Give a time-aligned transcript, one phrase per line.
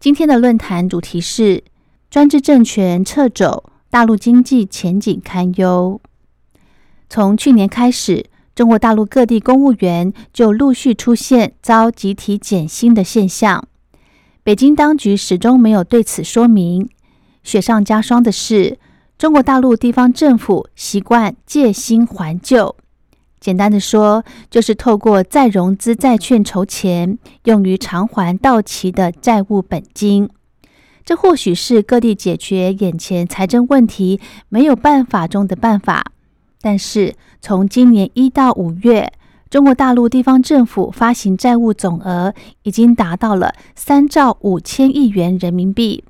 [0.00, 1.64] 今天的论坛主题是
[2.08, 6.00] 专制政权撤走，大陆经济前景堪忧。
[7.10, 13.66] 从去年开始，中国大陆各地公务员就陆续出现遭集体减薪的现象，
[14.44, 16.88] 北京当局始终没有对此说明。
[17.42, 18.78] 雪上加霜的是，
[19.18, 22.76] 中国大陆地方政府习惯借新还旧。
[23.40, 30.28] 简单的说，就是透过再融资债券筹钱，用于偿还到期的债务本金。
[31.04, 36.12] 这或许是各地解决眼前财政问题没有办法中的办法。
[36.60, 39.12] 但是，从今年一到五月，
[39.48, 46.04] 中国大陆地方政府发行债务总额已经达到了三兆五千亿元人民币。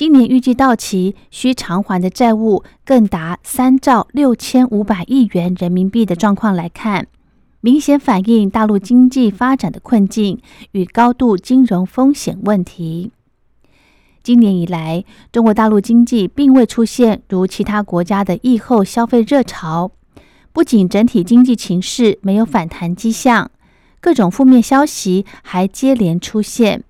[0.00, 7.06] 今年预计到期需偿还的债务更达三兆六千五百亿元人民币的状况来看，
[7.60, 10.40] 明显反映大陆经济发展的困境
[10.72, 13.12] 与高度金融风险问题。
[14.22, 19.90] 今年以来，中国大陆经济并未出现如其他国家的疫后消费热潮，
[20.54, 23.50] 不仅整体经济情势没有反弹迹象，
[24.00, 26.84] 各种负面消息还接连出现。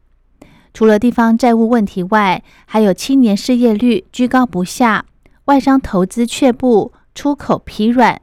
[0.72, 5.04] 除了地方债务问题外，还有青年失业率居高不下，
[5.46, 8.20] 外商投资却步，出口疲软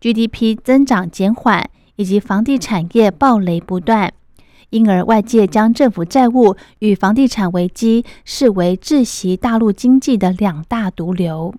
[0.00, 4.12] ，GDP 增长减缓，以及房地产业暴雷不断。
[4.70, 11.54] 因而，外界将政府债务与房地产危机视为窒息大陆经济的两大毒瘤。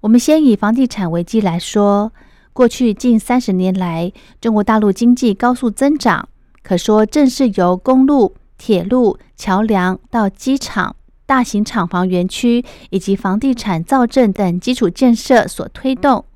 [0.00, 2.12] 我们先以房地产危机来说，
[2.52, 6.28] 过去近三十年来，中国大陆经济高速增长，
[6.62, 8.34] 可说正是由公路。
[8.60, 10.94] 铁路、桥梁到机场、
[11.24, 16.26] 大型厂房园区以及房地产造镇等基础建设所推动，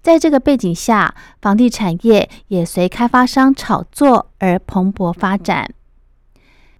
[0.00, 5.68] 在这个背景下，房地产业也随开发商炒作而蓬勃发展。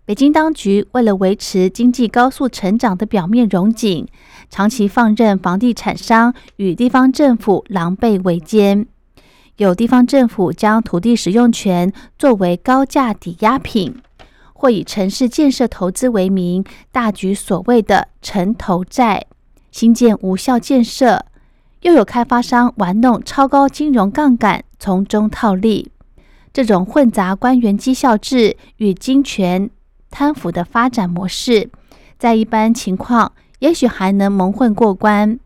[0.05, 4.07] 北京当局为了维持经济高速成长的表面荣景，
[4.49, 8.87] 长期放任房地产商与地方政府狼狈为奸，
[9.57, 13.97] 有地方政府将土地使用权作为高价抵押品。
[14.55, 19.27] 或以城市建设投资为名，大举所谓的城投债，
[19.71, 21.19] 新建无效建设；
[21.83, 25.91] 又有开发商玩弄超高金融杠杆，从中套利。
[26.53, 29.69] 这种混杂官员绩效制与金权
[30.11, 31.69] 贪腐的发展模式，
[32.17, 35.39] 在一般情况也许还能蒙混过关，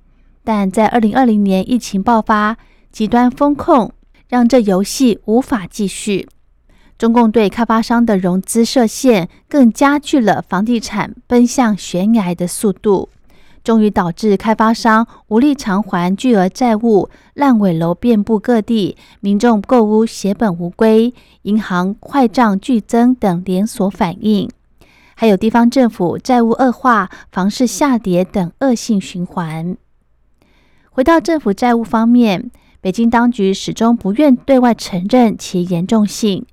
[0.44, 2.58] 但在二零二零年疫情爆发，
[2.92, 3.90] 极端风控
[4.28, 6.28] 让这游戏无法继续。
[6.98, 13.08] 中共对开发商的融资设限，更加剧了房地产奔向悬崖的速度，
[13.62, 24.50] 终于导致开发商无力偿还巨额债务，烂尾楼遍布各地，民众购屋血本无归，银行坏账剧增等连锁反应，
[25.14, 29.76] 还有地方政府债务恶化、房市下跌等恶性循环。
[30.90, 36.44] 回到政府债务方面，北京当局始终不愿对外承认其严重性。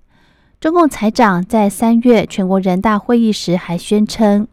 [0.65, 4.47] 中共财长在三月全国人大会议时还宣称，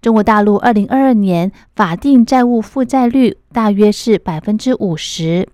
[0.00, 5.48] 中国大陆二零二二年法定债务负债率大约是百分之五十，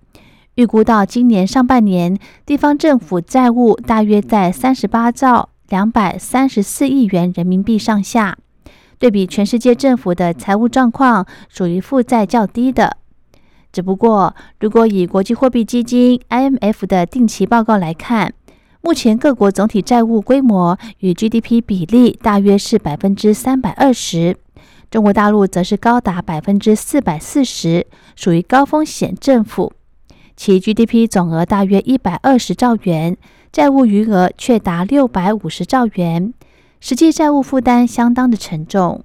[0.54, 8.38] 预估到今年上半年，地方政府债务大约在三十八兆两百三十四亿元人民币上下。
[8.98, 12.96] 对比全世界政府的财务状况，属于负债较低的。
[13.70, 18.32] 只不过，如果以国际货币基金 IMF 的定期报告来看，
[18.80, 24.36] 目前各国总体债务规模与 GDP 比例大约是百分之三百二十，
[24.90, 29.72] 中国大陆则是高达百分之四百四十，属于高风险政府。
[30.36, 33.16] 其 GDP 总额大约一百二十兆元，
[33.50, 36.32] 债务余额却达六百五十兆元，
[36.80, 39.04] 实际债务负担相当的沉重。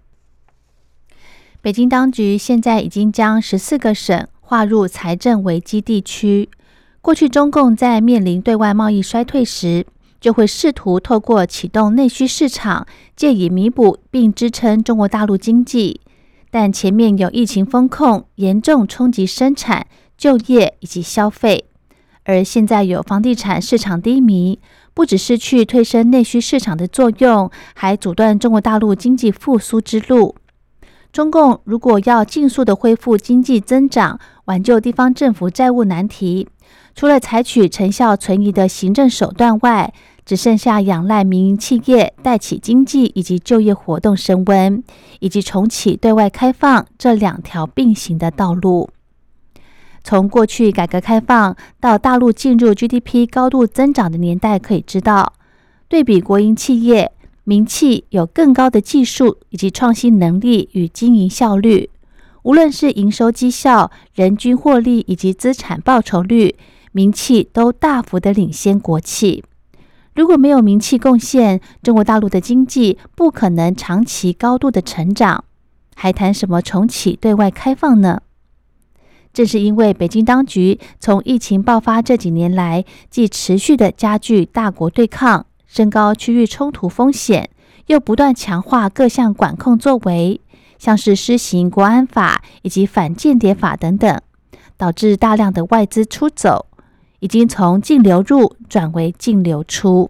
[1.61, 6.49] 北京当局现在已经将十四个省划入财政危机地区。
[7.03, 9.85] 过去，中共在面临对外贸易衰退时，
[10.21, 15.99] 就会试图透过启动内需市场，借以弥补并支撑中国大陆经济。
[16.49, 19.85] 但前面有疫情风控，严重冲击生产、
[20.17, 21.65] 就业以及消费，
[22.23, 24.59] 而现在有房地产市场低迷，
[24.93, 30.37] 不只失去推升内需市场的作用，还阻断中国大陆经济复苏之路。
[31.11, 36.47] 中共如果要尽速的恢复经济增长，挽救地方政府债务难题，
[36.95, 39.93] 除了采取成效存疑的行政手段外，
[40.25, 44.81] 只剩下仰赖民营企业带起经济以及就业活动升温，
[45.19, 48.89] 以及重启对外开放这两条并行的道路。
[50.03, 55.33] 从过去改革开放到大陆进入 GDP 高度增长的年代，可以知道，
[55.87, 57.11] 对比国营企业，
[57.43, 61.89] 民企有更高的技术以及创新能力与经营效率，
[62.43, 66.55] 无论是营收绩效、人均获利以及资产报酬率，
[66.93, 69.43] 民企都大幅的领先国企。
[70.15, 75.43] 如果没有民企贡献，中国大陆的经济不可能长期高度的成长，
[75.95, 78.21] 还谈什么重启对外开放呢？
[79.33, 87.49] 正是因为北京当局从疫情爆发这几年来，既持续的加剧大国对抗，升高区域冲突风险，
[87.87, 90.39] 又不断强化各项管控作为，
[90.77, 94.21] 像是施行国安法以及反间谍法等等，
[94.77, 96.67] 导致大量的外资出走，
[97.23, 100.09] 已经从净流入转为净流出。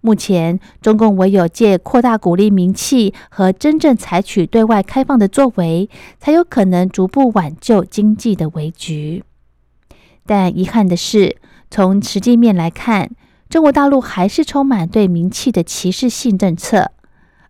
[0.00, 5.88] 目前，中共唯有借扩大鼓励民企和真正采取对外开放的作为，
[6.18, 9.22] 才有可能逐步挽救经济的危局。
[10.26, 11.36] 但遗憾的是，
[11.70, 13.12] 从实际面来看，
[13.48, 16.90] 中国大陆还是充满对民企的歧视性政策，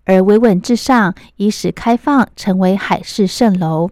[0.05, 3.88] 而维稳至上已使开放成为海市蜃楼。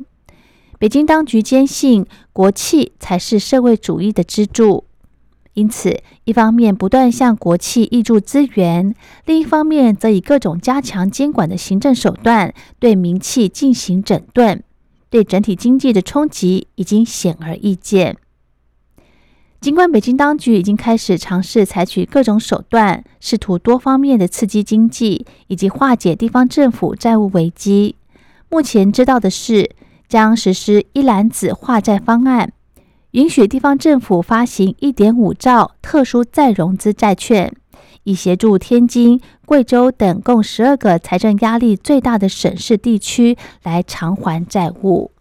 [0.79, 4.85] 北京当局坚信国企才是社会主义的支柱。
[5.55, 8.95] 因此，一方面不断向国企挹注资源，
[9.25, 14.63] 另一方面则以各种加强监管的行政手段对民企进行整顿，
[15.09, 18.19] 对整体经济的冲击已经显而易见。
[19.59, 27.97] 尽管北京当局已经开始尝试采取各种手段，试图多方面的刺激经济以及化解地方政府债务危机，
[28.51, 29.71] 目前知道的是
[30.09, 32.53] 将实施一揽子化债方案。
[33.13, 37.51] 允许地方政府发行一点五兆特殊再融资债券，
[38.03, 45.13] 以协助天津、贵州等共十二个财政压力最大的省市地区来偿还债务。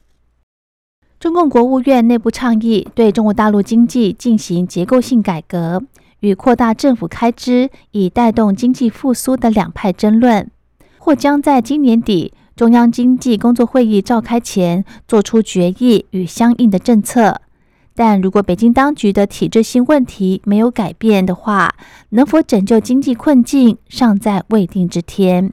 [1.17, 5.81] 中共国务院内部倡议对中国大陆经济进行结构性改革
[6.19, 10.51] 与扩大政府开支以带动经济复苏的两派争论，
[10.97, 17.42] 或将在今年底中央经济工作会议召开前做出决议与相应的政策。
[17.94, 21.75] 但如果北京当局的体制性问题没有改变的话，
[22.10, 25.52] 能否拯救经济困境尚在未定之天。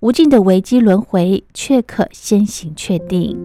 [0.00, 3.38] 无尽的危机轮回却可先行确定。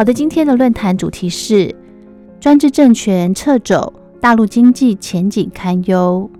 [0.00, 1.76] 好的，今天的论坛主题是
[2.40, 3.92] 专制政权撤走。
[4.18, 6.30] 大陆经济前景堪忧。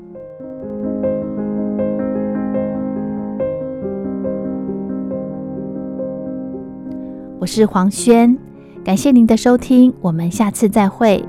[7.39, 8.35] 我是黄轩，
[8.83, 11.23] 感谢您的收听，我们下次再会。